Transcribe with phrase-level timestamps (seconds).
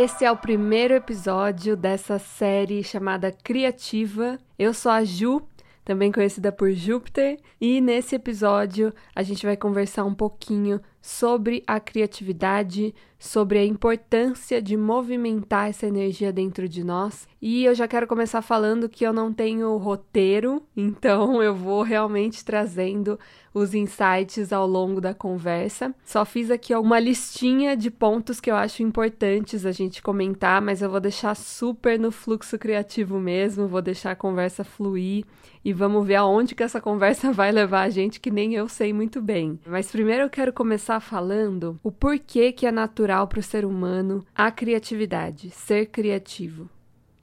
[0.00, 4.38] Esse é o primeiro episódio dessa série chamada Criativa.
[4.56, 5.42] Eu sou a Ju,
[5.84, 11.80] também conhecida por Júpiter, e nesse episódio a gente vai conversar um pouquinho sobre a
[11.80, 17.26] criatividade, sobre a importância de movimentar essa energia dentro de nós.
[17.40, 22.44] E eu já quero começar falando que eu não tenho roteiro, então eu vou realmente
[22.44, 23.18] trazendo
[23.52, 25.94] os insights ao longo da conversa.
[26.04, 30.82] Só fiz aqui uma listinha de pontos que eu acho importantes a gente comentar, mas
[30.82, 35.24] eu vou deixar super no fluxo criativo mesmo, vou deixar a conversa fluir
[35.64, 38.92] e vamos ver aonde que essa conversa vai levar a gente que nem eu sei
[38.92, 39.58] muito bem.
[39.66, 44.24] Mas primeiro eu quero começar falando o porquê que é natural para o ser humano
[44.34, 46.70] a criatividade, ser criativo.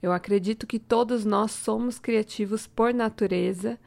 [0.02, 3.80] Eu acredito que todos nós somos criativos por natureza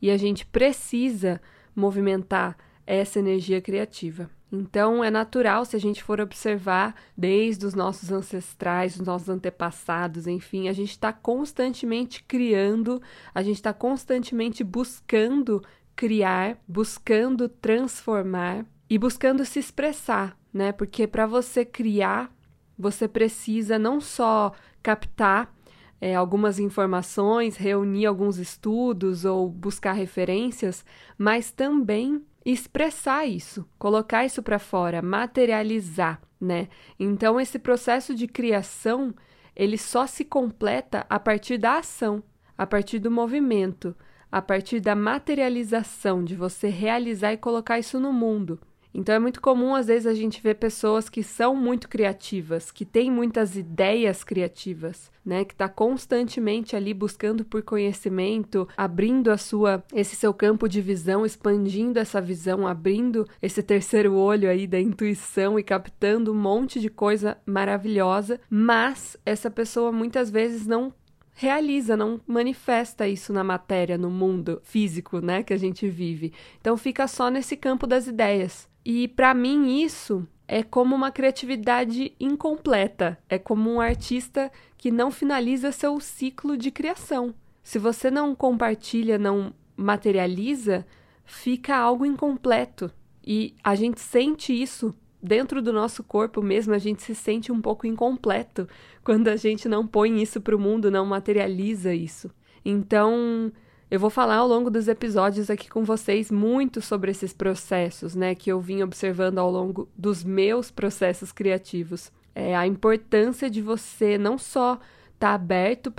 [0.00, 1.40] e a gente precisa
[1.74, 4.30] movimentar essa energia criativa.
[4.52, 10.28] Então, é natural se a gente for observar desde os nossos ancestrais, os nossos antepassados,
[10.28, 13.02] enfim, a gente está constantemente criando,
[13.34, 15.60] a gente está constantemente buscando
[15.96, 20.72] criar, buscando transformar e buscando se expressar, né?
[20.72, 22.32] Porque para você criar,
[22.78, 25.54] você precisa não só captar
[26.00, 30.84] é, algumas informações, reunir alguns estudos ou buscar referências,
[31.16, 36.68] mas também expressar isso, colocar isso para fora, materializar, né?
[37.00, 39.14] Então esse processo de criação,
[39.56, 42.22] ele só se completa a partir da ação,
[42.56, 43.96] a partir do movimento,
[44.30, 48.60] a partir da materialização de você realizar e colocar isso no mundo.
[48.94, 52.84] Então é muito comum às vezes a gente ver pessoas que são muito criativas, que
[52.84, 59.82] têm muitas ideias criativas, né, que está constantemente ali buscando por conhecimento, abrindo a sua
[59.92, 65.58] esse seu campo de visão, expandindo essa visão, abrindo esse terceiro olho aí da intuição
[65.58, 70.92] e captando um monte de coisa maravilhosa, mas essa pessoa muitas vezes não
[71.34, 76.32] realiza, não manifesta isso na matéria, no mundo físico, né, que a gente vive.
[76.60, 78.72] Então fica só nesse campo das ideias.
[78.84, 85.10] E para mim isso é como uma criatividade incompleta, é como um artista que não
[85.10, 87.34] finaliza seu ciclo de criação.
[87.62, 90.86] Se você não compartilha, não materializa,
[91.24, 92.90] fica algo incompleto.
[93.26, 97.60] E a gente sente isso dentro do nosso corpo mesmo, a gente se sente um
[97.62, 98.68] pouco incompleto
[99.02, 102.30] quando a gente não põe isso para o mundo, não materializa isso.
[102.62, 103.50] Então,
[103.94, 108.34] eu vou falar ao longo dos episódios aqui com vocês muito sobre esses processos, né,
[108.34, 112.10] que eu vim observando ao longo dos meus processos criativos.
[112.34, 114.80] É a importância de você não só estar
[115.20, 115.92] tá aberto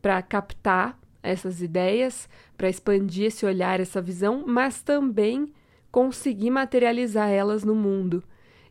[0.00, 2.26] para captar essas ideias,
[2.56, 5.52] para expandir esse olhar, essa visão, mas também
[5.90, 8.24] conseguir materializar elas no mundo.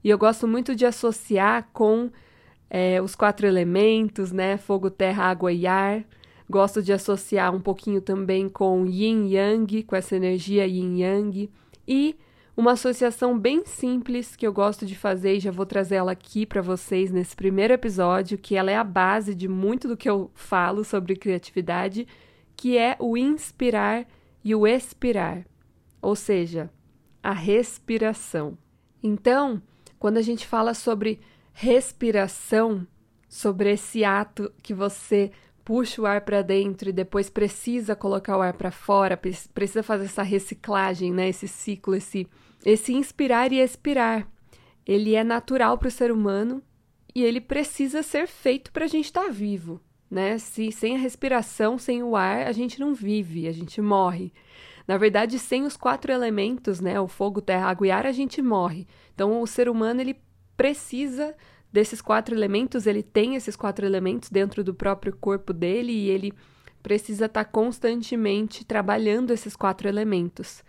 [0.03, 2.09] E eu gosto muito de associar com
[2.67, 4.57] é, os quatro elementos, né?
[4.57, 6.03] Fogo, terra, água e ar.
[6.51, 11.49] Gosto de associar um pouquinho também com yin yang, com essa energia yin yang.
[11.87, 12.13] E
[12.57, 16.45] uma associação bem simples que eu gosto de fazer e já vou trazer ela aqui
[16.45, 20.29] para vocês nesse primeiro episódio, que ela é a base de muito do que eu
[20.35, 22.05] falo sobre criatividade,
[22.57, 24.05] que é o inspirar
[24.43, 25.45] e o expirar,
[26.01, 26.69] ou seja,
[27.23, 28.57] a respiração.
[29.01, 29.61] Então,
[29.97, 31.21] quando a gente fala sobre
[31.53, 32.85] respiração,
[33.29, 35.31] sobre esse ato que você
[35.63, 40.05] puxa o ar para dentro e depois precisa colocar o ar para fora, precisa fazer
[40.05, 41.29] essa reciclagem, né?
[41.29, 42.27] Esse ciclo, esse,
[42.65, 44.27] esse inspirar e expirar.
[44.85, 46.61] Ele é natural para o ser humano
[47.13, 50.37] e ele precisa ser feito para a gente estar tá vivo, né?
[50.37, 54.33] Se sem a respiração, sem o ar, a gente não vive, a gente morre.
[54.87, 56.99] Na verdade, sem os quatro elementos, né?
[56.99, 58.87] O fogo, terra, água e ar, a gente morre.
[59.13, 60.17] Então, o ser humano ele
[60.57, 61.35] precisa
[61.71, 66.33] desses quatro elementos, ele tem esses quatro elementos dentro do próprio corpo dele e ele
[66.81, 70.63] precisa estar tá constantemente trabalhando esses quatro elementos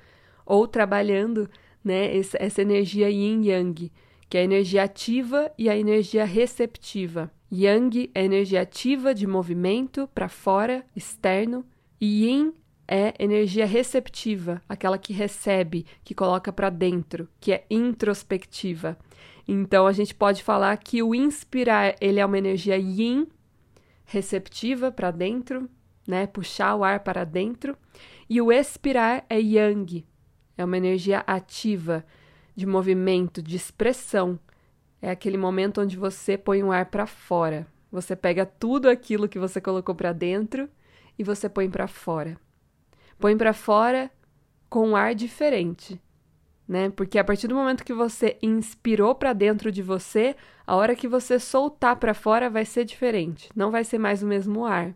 [0.45, 1.49] ou trabalhando,
[1.85, 3.91] né, essa energia yin yang,
[4.29, 7.31] que é a energia ativa e a energia receptiva.
[7.51, 11.65] Yang é energia ativa de movimento para fora, externo,
[12.01, 12.53] e yin
[12.89, 18.99] é energia receptiva, aquela que recebe, que coloca para dentro, que é introspectiva.
[19.47, 23.27] Então a gente pode falar que o inspirar, ele é uma energia yin,
[24.05, 25.69] receptiva para dentro,
[26.07, 27.77] né, puxar o ar para dentro,
[28.29, 30.05] e o expirar é yang,
[30.57, 32.05] é uma energia ativa,
[32.55, 34.39] de movimento, de expressão.
[35.01, 37.67] É aquele momento onde você põe o ar para fora.
[37.91, 40.69] Você pega tudo aquilo que você colocou para dentro
[41.19, 42.39] e você põe para fora.
[43.19, 44.11] Põe para fora
[44.69, 46.01] com um ar diferente.
[46.67, 46.91] Né?
[46.91, 50.37] Porque a partir do momento que você inspirou para dentro de você,
[50.67, 54.27] a hora que você soltar para fora vai ser diferente, não vai ser mais o
[54.27, 54.95] mesmo ar.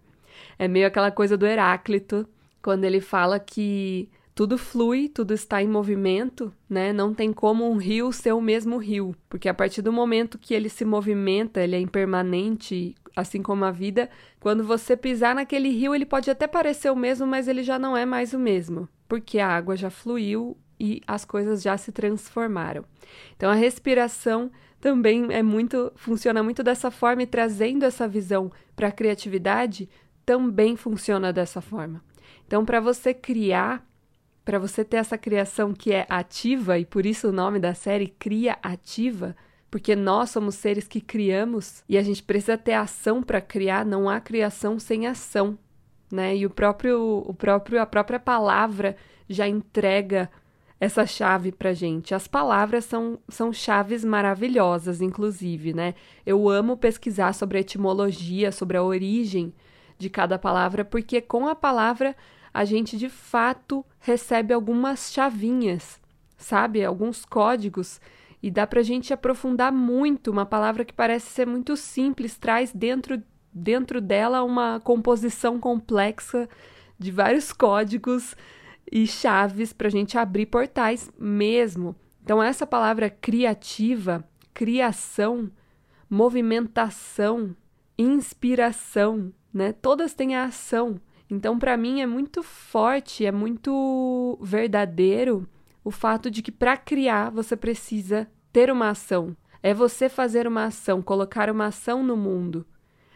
[0.58, 2.26] É meio aquela coisa do Heráclito,
[2.62, 6.92] quando ele fala que tudo flui, tudo está em movimento, né?
[6.92, 10.52] Não tem como um rio ser o mesmo rio, porque a partir do momento que
[10.52, 15.94] ele se movimenta, ele é impermanente, assim como a vida, quando você pisar naquele rio,
[15.94, 19.38] ele pode até parecer o mesmo, mas ele já não é mais o mesmo, porque
[19.38, 22.84] a água já fluiu e as coisas já se transformaram.
[23.36, 24.50] Então a respiração
[24.80, 29.88] também é muito funciona muito dessa forma e trazendo essa visão para a criatividade
[30.24, 32.02] também funciona dessa forma.
[32.46, 33.84] Então para você criar,
[34.44, 38.08] para você ter essa criação que é ativa e por isso o nome da série
[38.08, 39.34] Cria Ativa,
[39.70, 44.08] porque nós somos seres que criamos e a gente precisa ter ação para criar, não
[44.08, 45.58] há criação sem ação,
[46.10, 46.36] né?
[46.36, 48.96] E o próprio o próprio a própria palavra
[49.28, 50.30] já entrega
[50.78, 52.14] essa chave para gente.
[52.14, 55.94] As palavras são, são chaves maravilhosas, inclusive, né?
[56.24, 59.54] Eu amo pesquisar sobre a etimologia, sobre a origem
[59.98, 62.14] de cada palavra, porque com a palavra
[62.52, 66.00] a gente de fato recebe algumas chavinhas,
[66.36, 66.84] sabe?
[66.84, 68.00] Alguns códigos.
[68.42, 70.30] E dá para a gente aprofundar muito.
[70.30, 76.48] Uma palavra que parece ser muito simples traz dentro, dentro dela uma composição complexa
[76.98, 78.36] de vários códigos
[78.90, 81.96] e chaves para a gente abrir portais mesmo.
[82.22, 85.50] Então, essa palavra criativa, criação,
[86.08, 87.54] movimentação,
[87.98, 89.72] inspiração, né?
[89.72, 91.00] Todas têm a ação.
[91.28, 95.48] Então, para mim, é muito forte, é muito verdadeiro
[95.82, 99.36] o fato de que para criar você precisa ter uma ação.
[99.62, 102.66] É você fazer uma ação, colocar uma ação no mundo.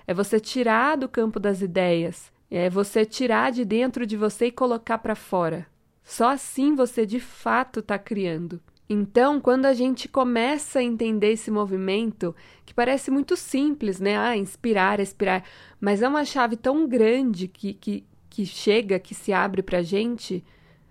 [0.07, 4.52] É você tirar do campo das ideias, é você tirar de dentro de você e
[4.52, 5.67] colocar para fora.
[6.02, 8.61] Só assim você de fato está criando.
[8.93, 12.35] Então, quando a gente começa a entender esse movimento,
[12.67, 14.19] que parece muito simples, né?
[14.19, 15.44] Ah, inspirar, expirar,
[15.81, 19.82] mas é uma chave tão grande que, que, que chega, que se abre para a
[19.82, 20.44] gente,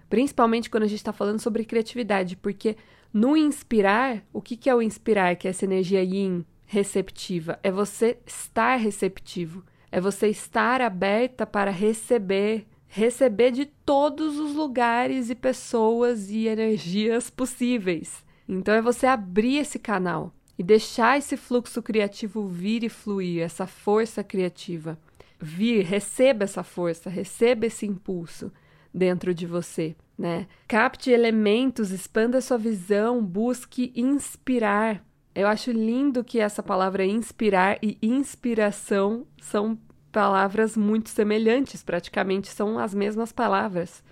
[0.10, 2.78] principalmente quando a gente está falando sobre criatividade, porque
[3.14, 7.60] no inspirar, o que, que é o inspirar, que é essa energia yin receptiva?
[7.62, 9.62] É você estar receptivo.
[9.92, 17.30] É você estar aberta para receber, receber de todos os lugares e pessoas e energias
[17.30, 18.24] possíveis.
[18.48, 23.66] Então é você abrir esse canal e deixar esse fluxo criativo vir e fluir, essa
[23.66, 25.00] força criativa.
[25.40, 28.52] Vir, receba essa força, receba esse impulso
[28.94, 30.48] dentro de você, né?
[30.68, 35.06] Capte elementos, expanda sua visão, busque inspirar,
[35.40, 39.78] eu acho lindo que essa palavra inspirar e inspiração são
[40.12, 44.04] palavras muito semelhantes, praticamente são as mesmas palavras.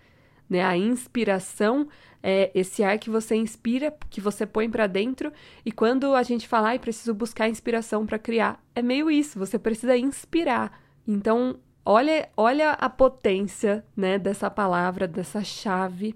[0.50, 0.64] Né?
[0.64, 1.88] A inspiração
[2.22, 5.32] é esse ar que você inspira, que você põe para dentro,
[5.66, 9.60] e quando a gente fala, ai, preciso buscar inspiração para criar, é meio isso, você
[9.60, 10.82] precisa inspirar.
[11.08, 16.16] Então, olha, olha a potência, né, dessa palavra, dessa chave.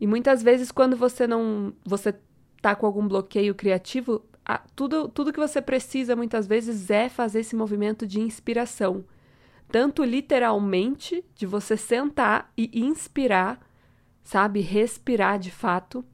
[0.00, 2.14] E muitas vezes quando você não, você
[2.60, 7.40] tá com algum bloqueio criativo, a, tudo, tudo que você precisa muitas vezes é fazer
[7.40, 9.04] esse movimento de inspiração.
[9.68, 13.60] Tanto literalmente, de você sentar e inspirar,
[14.24, 14.60] sabe?
[14.60, 16.04] Respirar de fato,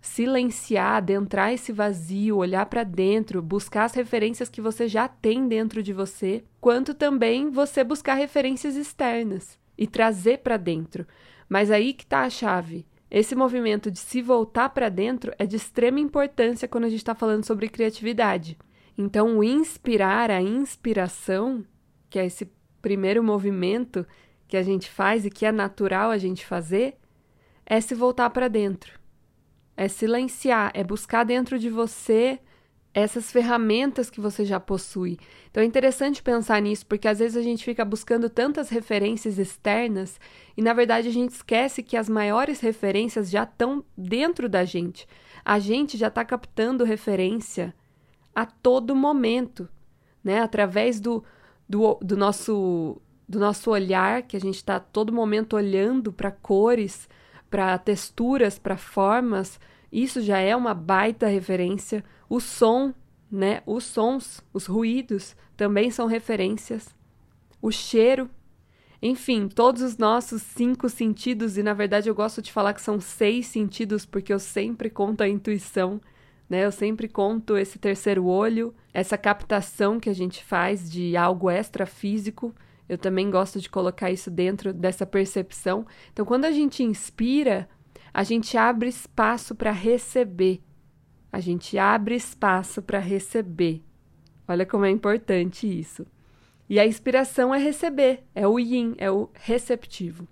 [0.00, 5.80] silenciar, adentrar esse vazio, olhar para dentro, buscar as referências que você já tem dentro
[5.80, 11.06] de você, quanto também você buscar referências externas e trazer para dentro.
[11.48, 12.84] Mas aí que está a chave.
[13.14, 17.14] Esse movimento de se voltar para dentro é de extrema importância quando a gente está
[17.14, 18.56] falando sobre criatividade.
[18.96, 21.62] Então, o inspirar, a inspiração,
[22.08, 22.50] que é esse
[22.80, 24.06] primeiro movimento
[24.48, 26.96] que a gente faz e que é natural a gente fazer,
[27.66, 28.98] é se voltar para dentro.
[29.76, 32.40] É silenciar, é buscar dentro de você
[32.94, 35.18] essas ferramentas que você já possui.
[35.50, 40.20] Então é interessante pensar nisso, porque às vezes a gente fica buscando tantas referências externas
[40.56, 45.06] e na verdade a gente esquece que as maiores referências já estão dentro da gente.
[45.44, 47.74] A gente já está captando referência
[48.34, 49.68] a todo momento,
[50.22, 50.40] né?
[50.40, 51.24] Através do,
[51.68, 57.08] do, do nosso do nosso olhar, que a gente está todo momento olhando para cores,
[57.48, 59.58] para texturas, para formas,
[59.92, 62.02] isso já é uma baita referência.
[62.28, 62.94] O som,
[63.30, 63.62] né?
[63.66, 66.88] Os sons, os ruídos também são referências.
[67.60, 68.30] O cheiro,
[69.02, 72.98] enfim, todos os nossos cinco sentidos, e na verdade eu gosto de falar que são
[73.00, 76.00] seis sentidos, porque eu sempre conto a intuição,
[76.48, 76.64] né?
[76.64, 82.54] Eu sempre conto esse terceiro olho, essa captação que a gente faz de algo extrafísico.
[82.88, 85.86] Eu também gosto de colocar isso dentro dessa percepção.
[86.12, 87.68] Então, quando a gente inspira,
[88.12, 90.60] a gente abre espaço para receber.
[91.30, 93.82] A gente abre espaço para receber.
[94.46, 96.06] Olha como é importante isso.
[96.68, 100.28] E a inspiração é receber, é o yin, é o receptivo.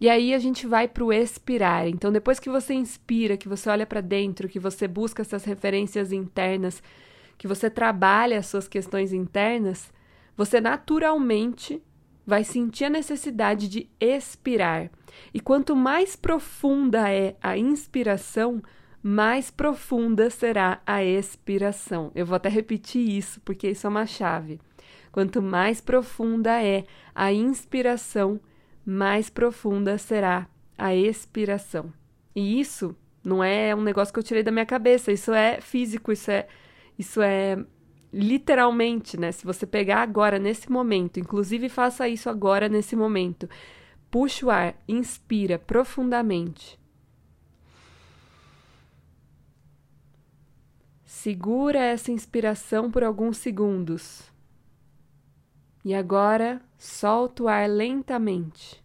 [0.00, 1.86] E aí a gente vai para o expirar.
[1.86, 6.12] Então, depois que você inspira, que você olha para dentro, que você busca essas referências
[6.12, 6.82] internas,
[7.38, 9.92] que você trabalha as suas questões internas,
[10.36, 11.80] você naturalmente
[12.26, 14.90] vai sentir a necessidade de expirar.
[15.32, 18.62] E quanto mais profunda é a inspiração,
[19.02, 22.12] mais profunda será a expiração.
[22.14, 24.60] Eu vou até repetir isso, porque isso é uma chave.
[25.10, 28.40] Quanto mais profunda é a inspiração,
[28.84, 30.48] mais profunda será
[30.78, 31.92] a expiração.
[32.34, 36.12] E isso não é um negócio que eu tirei da minha cabeça, isso é físico,
[36.12, 36.46] isso é
[36.98, 37.56] isso é
[38.12, 39.32] literalmente, né?
[39.32, 43.48] Se você pegar agora nesse momento, inclusive faça isso agora nesse momento.
[44.10, 46.78] Puxa o ar, inspira profundamente.
[51.04, 54.30] Segura essa inspiração por alguns segundos.
[55.84, 58.82] E agora solta o ar lentamente.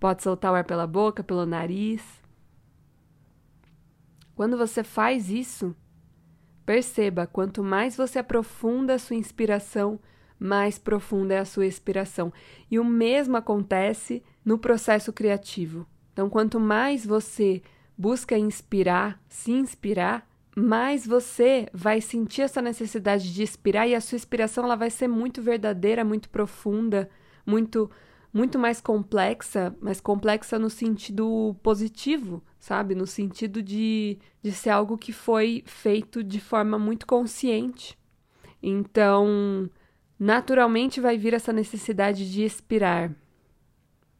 [0.00, 2.23] Pode soltar o ar pela boca, pelo nariz.
[4.34, 5.74] Quando você faz isso,
[6.66, 10.00] perceba quanto mais você aprofunda a sua inspiração,
[10.38, 12.32] mais profunda é a sua expiração.
[12.70, 15.86] E o mesmo acontece no processo criativo.
[16.12, 17.62] Então, quanto mais você
[17.96, 24.16] busca inspirar, se inspirar, mais você vai sentir essa necessidade de inspirar e a sua
[24.16, 27.10] inspiração ela vai ser muito verdadeira, muito profunda,
[27.44, 27.90] muito
[28.34, 32.94] muito mais complexa, mas complexa no sentido positivo, sabe?
[32.94, 37.96] No sentido de, de ser algo que foi feito de forma muito consciente.
[38.62, 39.70] Então,
[40.18, 43.14] naturalmente vai vir essa necessidade de expirar,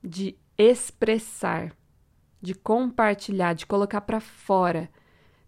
[0.02, 1.76] de expressar
[2.44, 4.90] de compartilhar, de colocar para fora.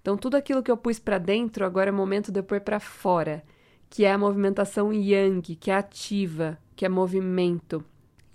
[0.00, 2.80] Então, tudo aquilo que eu pus para dentro, agora é momento de eu pôr para
[2.80, 3.44] fora,
[3.90, 7.84] que é a movimentação yang, que é ativa, que é movimento.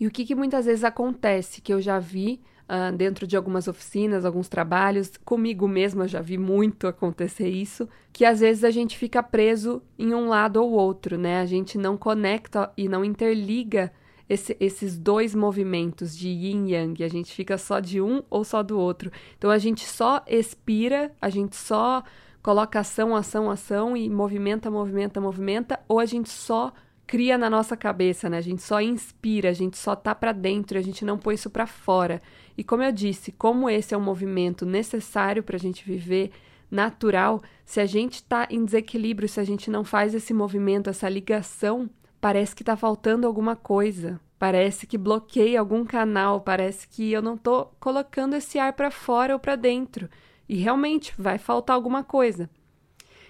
[0.01, 3.67] E o que, que muitas vezes acontece, que eu já vi uh, dentro de algumas
[3.67, 8.97] oficinas, alguns trabalhos, comigo mesma já vi muito acontecer isso, que às vezes a gente
[8.97, 11.39] fica preso em um lado ou outro, né?
[11.39, 13.91] A gente não conecta e não interliga
[14.27, 18.63] esse, esses dois movimentos de yin yang, a gente fica só de um ou só
[18.63, 19.11] do outro.
[19.37, 22.03] Então a gente só expira, a gente só
[22.41, 26.73] coloca ação, ação, ação e movimenta, movimenta, movimenta, ou a gente só
[27.11, 28.37] cria na nossa cabeça, né?
[28.37, 31.49] A gente só inspira, a gente só tá para dentro, a gente não põe isso
[31.49, 32.21] para fora.
[32.57, 36.31] E como eu disse, como esse é um movimento necessário para a gente viver
[36.71, 41.09] natural, se a gente está em desequilíbrio, se a gente não faz esse movimento, essa
[41.09, 41.89] ligação
[42.21, 44.17] parece que está faltando alguma coisa.
[44.39, 49.33] Parece que bloqueia algum canal, parece que eu não estou colocando esse ar para fora
[49.33, 50.09] ou para dentro.
[50.47, 52.49] E realmente vai faltar alguma coisa.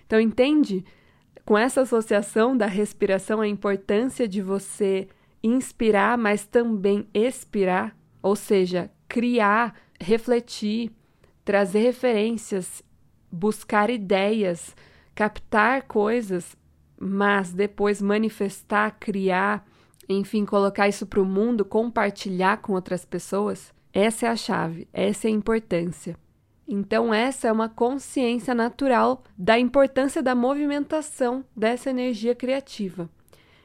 [0.06, 0.86] Então, entende
[1.46, 5.08] com essa associação da respiração a importância de você
[5.44, 10.92] inspirar, mas também expirar, ou seja, criar, refletir,
[11.44, 12.84] trazer referências,
[13.32, 14.76] buscar ideias,
[15.16, 16.56] captar coisas
[17.04, 19.66] mas depois manifestar, criar,
[20.08, 25.28] enfim, colocar isso para o mundo, compartilhar com outras pessoas, essa é a chave, essa
[25.28, 26.16] é a importância.
[26.74, 33.10] Então, essa é uma consciência natural da importância da movimentação dessa energia criativa.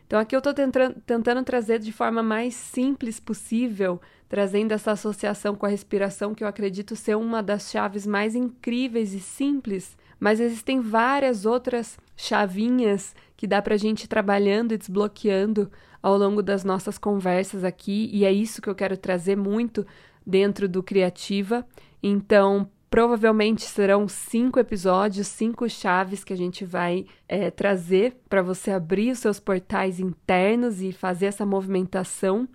[0.07, 5.67] Então, aqui eu estou tentando, trazer de forma mais simples possível, trazendo essa associação com
[5.67, 10.81] a respiração, que eu acredito ser uma das chaves mais incríveis e simples, mas existem
[10.81, 15.71] várias outras chavinhas que dá para a gente ir trabalhando e desbloqueando
[16.03, 19.87] ao longo das nossas conversas aqui, e é isso que eu quero trazer muito
[20.27, 21.65] dentro do Criativa.
[22.03, 28.71] Então, provavelmente serão cinco episódios, cinco chaves que a gente vai é, trazer para você
[28.71, 32.49] abrir os seus portais internos e fazer essa movimentação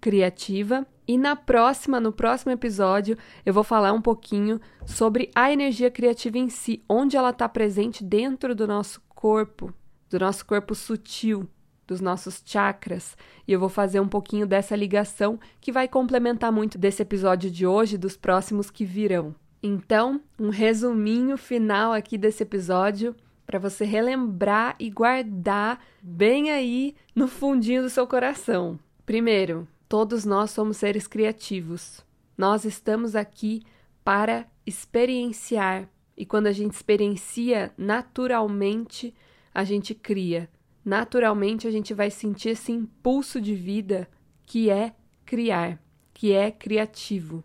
[0.00, 0.86] criativa.
[1.06, 6.38] E na próxima, no próximo episódio, eu vou falar um pouquinho sobre a energia criativa
[6.38, 9.72] em si, onde ela está presente dentro do nosso corpo,
[10.08, 11.46] do nosso corpo sutil,
[11.86, 16.78] dos nossos chakras, e eu vou fazer um pouquinho dessa ligação que vai complementar muito
[16.78, 19.34] desse episódio de hoje e dos próximos que virão.
[19.66, 23.16] Então, um resuminho final aqui desse episódio
[23.46, 28.78] para você relembrar e guardar bem aí no fundinho do seu coração.
[29.06, 32.04] Primeiro, todos nós somos seres criativos.
[32.36, 33.62] Nós estamos aqui
[34.04, 39.14] para experienciar, e quando a gente experiencia naturalmente,
[39.54, 40.46] a gente cria.
[40.84, 44.10] naturalmente a gente vai sentir esse impulso de vida
[44.44, 44.94] que é
[45.24, 47.42] criar, que é criativo.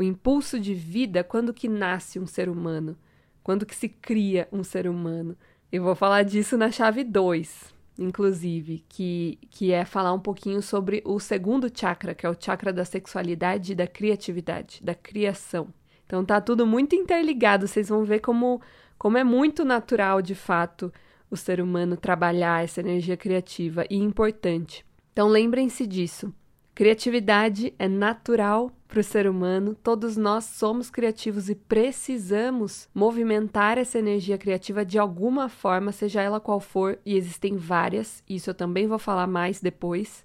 [0.00, 2.96] O impulso de vida, quando que nasce um ser humano?
[3.42, 5.36] Quando que se cria um ser humano?
[5.70, 11.02] Eu vou falar disso na chave 2, inclusive, que, que é falar um pouquinho sobre
[11.04, 15.68] o segundo chakra, que é o chakra da sexualidade e da criatividade, da criação.
[16.06, 18.58] Então tá tudo muito interligado, vocês vão ver como,
[18.96, 20.90] como é muito natural, de fato,
[21.30, 24.82] o ser humano trabalhar essa energia criativa e importante.
[25.12, 26.32] Então lembrem-se disso.
[26.74, 34.00] Criatividade é natural para o ser humano, todos nós somos criativos e precisamos movimentar essa
[34.00, 38.88] energia criativa de alguma forma, seja ela qual for, e existem várias, isso eu também
[38.88, 40.24] vou falar mais depois.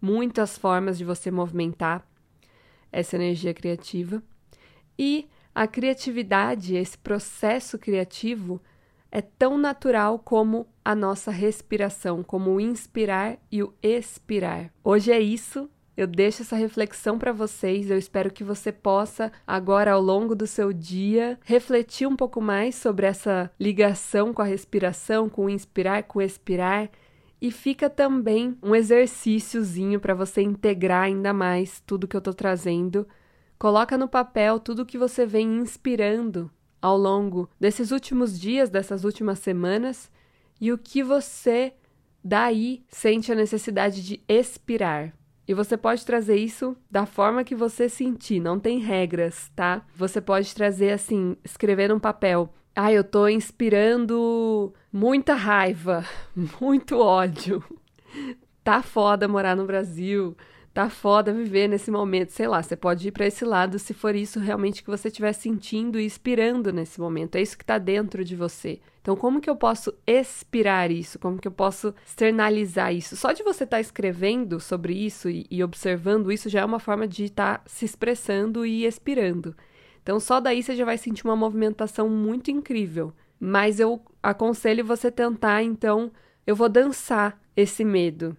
[0.00, 2.06] Muitas formas de você movimentar
[2.92, 4.22] essa energia criativa.
[4.96, 8.62] E a criatividade, esse processo criativo,
[9.10, 14.72] é tão natural como a nossa respiração, como o inspirar e o expirar.
[14.84, 17.90] Hoje é isso eu deixo essa reflexão para vocês.
[17.90, 22.74] Eu espero que você possa, agora ao longo do seu dia, refletir um pouco mais
[22.74, 26.90] sobre essa ligação com a respiração, com o inspirar, com o expirar.
[27.40, 33.06] E fica também um exercíciozinho para você integrar ainda mais tudo que eu estou trazendo.
[33.58, 36.50] Coloca no papel tudo que você vem inspirando
[36.82, 40.10] ao longo desses últimos dias, dessas últimas semanas,
[40.60, 41.72] e o que você
[42.22, 45.14] daí sente a necessidade de expirar.
[45.46, 49.84] E você pode trazer isso da forma que você sentir, não tem regras, tá?
[49.94, 52.52] Você pode trazer assim, escrever num papel.
[52.74, 56.04] Ah, eu tô inspirando muita raiva,
[56.60, 57.62] muito ódio.
[58.64, 60.34] Tá foda morar no Brasil
[60.74, 64.12] tá foda viver nesse momento, sei lá, você pode ir para esse lado se for
[64.16, 68.24] isso realmente que você estiver sentindo e inspirando nesse momento, é isso que tá dentro
[68.24, 68.80] de você.
[69.00, 71.18] Então, como que eu posso expirar isso?
[71.18, 73.16] Como que eu posso externalizar isso?
[73.16, 76.80] Só de você estar tá escrevendo sobre isso e, e, observando isso já é uma
[76.80, 79.54] forma de estar tá se expressando e expirando.
[80.02, 83.12] Então, só daí você já vai sentir uma movimentação muito incrível.
[83.38, 86.10] Mas eu aconselho você tentar, então,
[86.46, 88.34] eu vou dançar esse medo.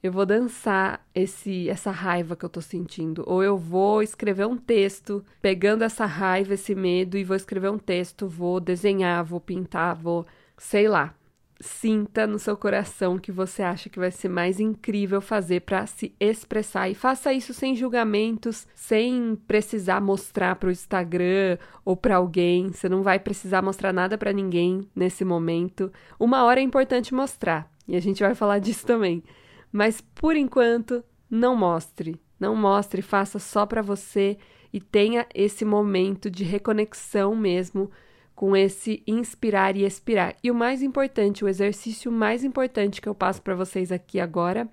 [0.00, 4.56] Eu vou dançar esse essa raiva que eu tô sentindo, ou eu vou escrever um
[4.56, 9.96] texto pegando essa raiva, esse medo e vou escrever um texto, vou desenhar, vou pintar,
[9.96, 10.24] vou,
[10.56, 11.14] sei lá.
[11.60, 16.14] Sinta no seu coração que você acha que vai ser mais incrível fazer para se
[16.20, 22.68] expressar e faça isso sem julgamentos, sem precisar mostrar para o Instagram ou para alguém.
[22.70, 25.92] Você não vai precisar mostrar nada para ninguém nesse momento.
[26.20, 29.24] Uma hora é importante mostrar e a gente vai falar disso também.
[29.72, 32.20] Mas por enquanto, não mostre.
[32.38, 34.38] Não mostre, faça só para você
[34.72, 37.90] e tenha esse momento de reconexão mesmo
[38.34, 40.36] com esse inspirar e expirar.
[40.42, 44.68] E o mais importante, o exercício mais importante que eu passo para vocês aqui agora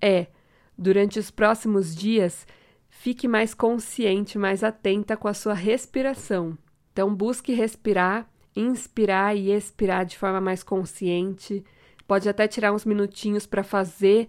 [0.00, 0.28] é,
[0.76, 2.46] durante os próximos dias,
[2.88, 6.56] fique mais consciente, mais atenta com a sua respiração.
[6.92, 11.64] Então, busque respirar, inspirar e expirar de forma mais consciente.
[12.06, 14.28] Pode até tirar uns minutinhos para fazer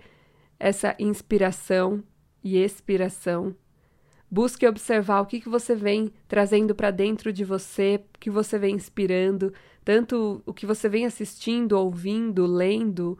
[0.59, 2.03] essa inspiração
[2.43, 3.55] e expiração.
[4.29, 8.57] Busque observar o que, que você vem trazendo para dentro de você, o que você
[8.57, 13.17] vem inspirando, tanto o que você vem assistindo, ouvindo, lendo,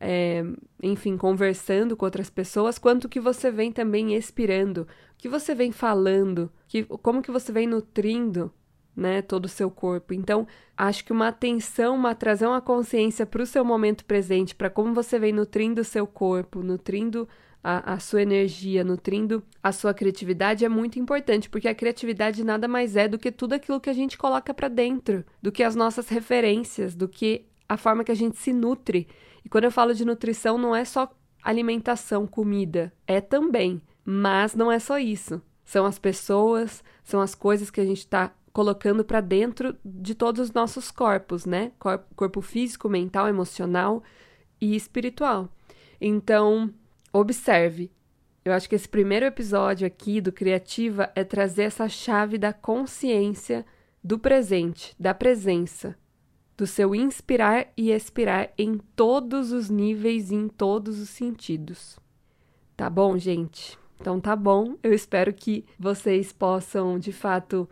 [0.00, 0.42] é,
[0.82, 4.86] enfim, conversando com outras pessoas, quanto o que você vem também expirando, o
[5.18, 8.52] que você vem falando, que, como que você vem nutrindo
[8.96, 10.14] né, todo o seu corpo.
[10.14, 14.70] Então, acho que uma atenção, uma trazer uma consciência para o seu momento presente, para
[14.70, 17.28] como você vem nutrindo o seu corpo, nutrindo
[17.62, 22.68] a, a, sua energia, nutrindo a sua criatividade é muito importante, porque a criatividade nada
[22.68, 25.74] mais é do que tudo aquilo que a gente coloca para dentro, do que as
[25.74, 29.08] nossas referências, do que a forma que a gente se nutre.
[29.44, 34.70] E quando eu falo de nutrição, não é só alimentação, comida, é também, mas não
[34.70, 35.42] é só isso.
[35.64, 40.40] São as pessoas, são as coisas que a gente está colocando para dentro de todos
[40.40, 41.72] os nossos corpos, né?
[42.16, 44.02] Corpo físico, mental, emocional
[44.58, 45.50] e espiritual.
[46.00, 46.72] Então,
[47.12, 47.92] observe.
[48.42, 53.62] Eu acho que esse primeiro episódio aqui do Criativa é trazer essa chave da consciência
[54.02, 55.94] do presente, da presença,
[56.56, 61.98] do seu inspirar e expirar em todos os níveis e em todos os sentidos.
[62.74, 63.78] Tá bom, gente?
[64.00, 64.78] Então tá bom.
[64.82, 67.68] Eu espero que vocês possam, de fato,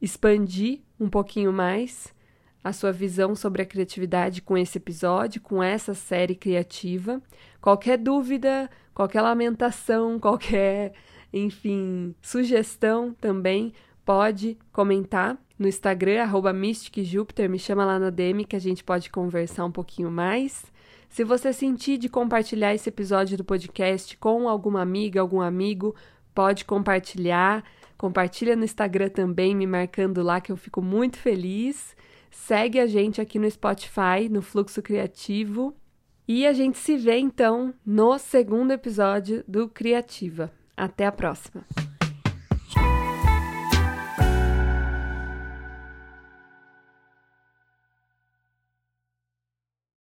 [0.00, 2.14] expandir um pouquinho mais
[2.62, 7.22] a sua visão sobre a criatividade com esse episódio, com essa série criativa.
[7.60, 10.92] Qualquer dúvida, qualquer lamentação, qualquer,
[11.32, 13.72] enfim, sugestão também
[14.04, 19.64] pode comentar no Instagram, MysticJupiter, me chama lá na DM que a gente pode conversar
[19.64, 20.64] um pouquinho mais.
[21.08, 25.94] Se você sentir de compartilhar esse episódio do podcast com alguma amiga, algum amigo,
[26.34, 27.64] pode compartilhar.
[27.96, 31.96] Compartilha no Instagram também, me marcando lá que eu fico muito feliz.
[32.30, 35.74] Segue a gente aqui no Spotify, no Fluxo Criativo.
[36.28, 40.52] E a gente se vê então no segundo episódio do Criativa.
[40.76, 41.64] Até a próxima!